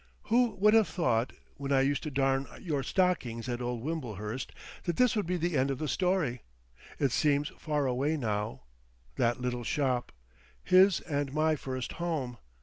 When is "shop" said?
9.63-10.11